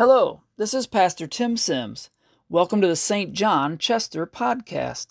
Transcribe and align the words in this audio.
Hello, 0.00 0.40
this 0.56 0.72
is 0.72 0.86
Pastor 0.86 1.26
Tim 1.26 1.58
Sims. 1.58 2.08
Welcome 2.48 2.80
to 2.80 2.86
the 2.86 2.96
St. 2.96 3.34
John 3.34 3.76
Chester 3.76 4.26
podcast, 4.26 5.08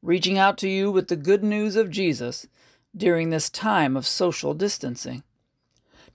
reaching 0.00 0.38
out 0.38 0.56
to 0.56 0.68
you 0.70 0.90
with 0.90 1.08
the 1.08 1.16
good 1.16 1.44
news 1.44 1.76
of 1.76 1.90
Jesus 1.90 2.46
during 2.96 3.28
this 3.28 3.50
time 3.50 3.98
of 3.98 4.06
social 4.06 4.54
distancing. 4.54 5.24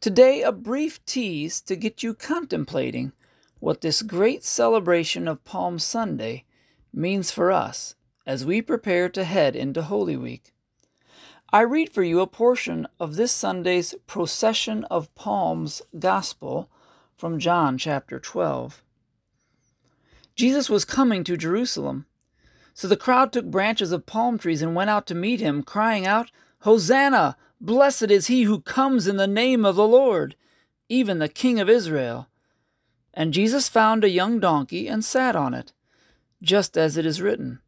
Today, 0.02 0.42
a 0.42 0.52
brief 0.52 1.06
tease 1.06 1.62
to 1.62 1.76
get 1.76 2.02
you 2.02 2.16
contemplating 2.16 3.12
what 3.60 3.82
this 3.82 4.02
great 4.02 4.44
celebration 4.44 5.28
of 5.28 5.46
Palm 5.46 5.78
Sunday 5.78 6.46
means 6.92 7.30
for 7.30 7.52
us 7.52 7.94
as 8.26 8.44
we 8.44 8.60
prepare 8.60 9.08
to 9.08 9.24
head 9.24 9.56
into 9.56 9.84
Holy 9.84 10.18
Week. 10.18 10.52
I 11.54 11.62
read 11.62 11.92
for 11.92 12.02
you 12.02 12.22
a 12.22 12.26
portion 12.26 12.88
of 13.00 13.18
this 13.18 13.32
Sunday's 13.32 13.94
Procession 14.08 14.84
of 14.86 15.14
Palms 15.14 15.84
Gospel 16.00 16.72
from 17.16 17.40
John 17.40 17.78
chapter 17.78 18.20
12. 18.20 18.84
Jesus 20.36 20.70
was 20.70 20.84
coming 20.84 21.24
to 21.24 21.38
Jerusalem. 21.38 22.06
So 22.74 22.90
the 22.90 22.98
crowd 22.98 23.32
took 23.32 23.46
branches 23.46 23.94
of 23.94 24.06
palm 24.06 24.38
trees 24.38 24.62
and 24.62 24.76
went 24.76 24.90
out 24.90 25.08
to 25.08 25.16
meet 25.16 25.40
him, 25.40 25.64
crying 25.64 26.06
out, 26.06 26.30
Hosanna! 26.62 27.38
Blessed 27.62 28.12
is 28.12 28.28
he 28.28 28.44
who 28.44 28.60
comes 28.60 29.08
in 29.08 29.16
the 29.16 29.28
name 29.28 29.64
of 29.64 29.78
the 29.78 29.88
Lord, 29.88 30.36
even 30.90 31.20
the 31.20 31.30
King 31.30 31.58
of 31.60 31.70
Israel. 31.70 32.28
And 33.14 33.34
Jesus 33.34 33.70
found 33.70 34.04
a 34.04 34.10
young 34.10 34.42
donkey 34.42 34.90
and 34.90 35.04
sat 35.04 35.38
on 35.38 35.54
it, 35.54 35.72
just 36.42 36.78
as 36.78 36.98
it 36.98 37.06
is 37.06 37.22
written 37.22 37.60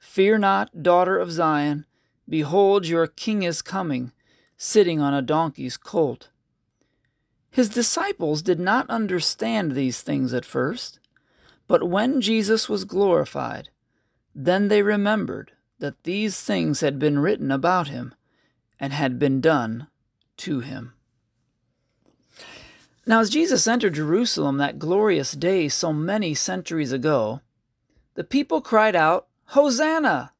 Fear 0.00 0.38
not, 0.38 0.82
daughter 0.82 1.16
of 1.16 1.30
Zion, 1.30 1.86
behold, 2.28 2.86
your 2.86 3.06
king 3.06 3.44
is 3.44 3.62
coming, 3.62 4.10
sitting 4.56 5.00
on 5.00 5.14
a 5.14 5.22
donkey's 5.22 5.76
colt. 5.76 6.28
His 7.56 7.70
disciples 7.70 8.42
did 8.42 8.60
not 8.60 8.90
understand 8.90 9.72
these 9.72 10.02
things 10.02 10.34
at 10.34 10.44
first, 10.44 11.00
but 11.66 11.88
when 11.88 12.20
Jesus 12.20 12.68
was 12.68 12.84
glorified, 12.84 13.70
then 14.34 14.68
they 14.68 14.82
remembered 14.82 15.52
that 15.78 16.02
these 16.02 16.38
things 16.38 16.82
had 16.82 16.98
been 16.98 17.18
written 17.18 17.50
about 17.50 17.88
him 17.88 18.14
and 18.78 18.92
had 18.92 19.18
been 19.18 19.40
done 19.40 19.86
to 20.36 20.60
him. 20.60 20.92
Now, 23.06 23.20
as 23.20 23.30
Jesus 23.30 23.66
entered 23.66 23.94
Jerusalem 23.94 24.58
that 24.58 24.78
glorious 24.78 25.32
day 25.32 25.70
so 25.70 25.94
many 25.94 26.34
centuries 26.34 26.92
ago, 26.92 27.40
the 28.16 28.24
people 28.24 28.60
cried 28.60 28.94
out, 28.94 29.28
Hosanna! 29.46 30.34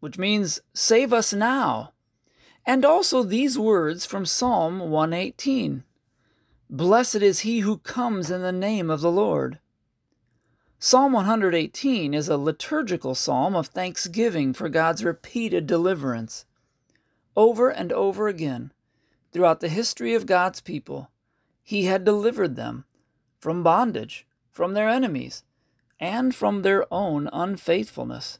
which 0.00 0.18
means, 0.18 0.60
Save 0.74 1.14
us 1.14 1.32
now. 1.32 1.94
And 2.66 2.84
also 2.84 3.22
these 3.22 3.58
words 3.58 4.04
from 4.04 4.26
Psalm 4.26 4.90
118 4.90 5.84
Blessed 6.72 7.16
is 7.16 7.40
he 7.40 7.60
who 7.60 7.78
comes 7.78 8.30
in 8.30 8.42
the 8.42 8.52
name 8.52 8.90
of 8.90 9.00
the 9.00 9.10
Lord. 9.10 9.58
Psalm 10.78 11.12
118 11.12 12.14
is 12.14 12.28
a 12.28 12.36
liturgical 12.36 13.16
psalm 13.16 13.56
of 13.56 13.66
thanksgiving 13.66 14.52
for 14.52 14.68
God's 14.68 15.02
repeated 15.02 15.66
deliverance. 15.66 16.44
Over 17.34 17.70
and 17.70 17.92
over 17.92 18.28
again, 18.28 18.72
throughout 19.32 19.58
the 19.58 19.68
history 19.68 20.14
of 20.14 20.26
God's 20.26 20.60
people, 20.60 21.10
He 21.60 21.86
had 21.86 22.04
delivered 22.04 22.54
them 22.54 22.84
from 23.40 23.64
bondage, 23.64 24.24
from 24.52 24.74
their 24.74 24.88
enemies, 24.88 25.42
and 25.98 26.32
from 26.32 26.62
their 26.62 26.86
own 26.94 27.28
unfaithfulness. 27.32 28.38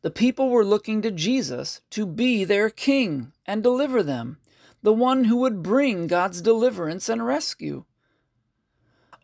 The 0.00 0.10
people 0.10 0.48
were 0.48 0.64
looking 0.64 1.02
to 1.02 1.10
Jesus 1.10 1.82
to 1.90 2.06
be 2.06 2.44
their 2.44 2.70
king 2.70 3.32
and 3.44 3.62
deliver 3.62 4.02
them, 4.02 4.38
the 4.82 4.92
one 4.92 5.24
who 5.24 5.36
would 5.36 5.62
bring 5.62 6.06
God's 6.06 6.42
deliverance 6.42 7.08
and 7.08 7.24
rescue. 7.24 7.84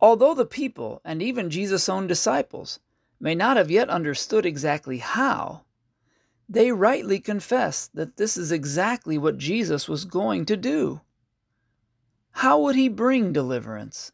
Although 0.01 0.35
the 0.35 0.47
people, 0.47 1.01
and 1.05 1.21
even 1.21 1.51
Jesus' 1.51 1.89
own 1.89 2.07
disciples, 2.07 2.79
may 3.19 3.35
not 3.35 3.57
have 3.57 3.71
yet 3.71 3.91
understood 3.91 4.47
exactly 4.47 4.99
how, 4.99 5.65
they 6.49 6.73
rightly 6.73 7.19
confess 7.19 7.89
that 7.93 8.17
this 8.17 8.37
is 8.37 8.53
exactly 8.53 9.19
what 9.19 9.37
Jesus 9.37 9.89
was 9.89 10.05
going 10.05 10.47
to 10.47 10.57
do. 10.57 11.01
How 12.31 12.61
would 12.61 12.77
he 12.77 12.89
bring 12.89 13.33
deliverance? 13.33 14.13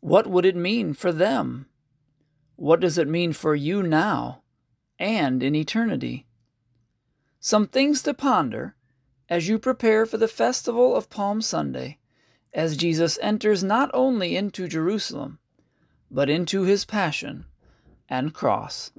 What 0.00 0.26
would 0.26 0.44
it 0.44 0.54
mean 0.54 0.92
for 0.92 1.10
them? 1.10 1.66
What 2.54 2.80
does 2.80 2.98
it 2.98 3.08
mean 3.08 3.32
for 3.32 3.54
you 3.54 3.82
now 3.82 4.42
and 4.98 5.42
in 5.42 5.54
eternity? 5.54 6.26
Some 7.40 7.66
things 7.66 8.02
to 8.02 8.14
ponder 8.14 8.75
as 9.28 9.48
you 9.48 9.58
prepare 9.58 10.06
for 10.06 10.18
the 10.18 10.28
festival 10.28 10.94
of 10.94 11.10
Palm 11.10 11.42
Sunday 11.42 11.98
as 12.52 12.76
Jesus 12.76 13.18
enters 13.20 13.62
not 13.62 13.90
only 13.92 14.36
into 14.36 14.68
Jerusalem, 14.68 15.38
but 16.10 16.30
into 16.30 16.62
his 16.62 16.84
passion 16.84 17.44
and 18.08 18.32
cross. 18.32 18.92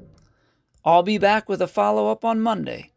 I'll 0.86 1.04
be 1.04 1.18
back 1.18 1.50
with 1.50 1.62
a 1.62 1.68
follow 1.68 2.12
up 2.12 2.24
on 2.24 2.40
Monday. 2.40 2.92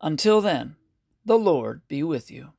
Until 0.00 0.40
then, 0.40 0.76
the 1.24 1.38
Lord 1.38 1.82
be 1.88 2.02
with 2.02 2.30
you. 2.30 2.52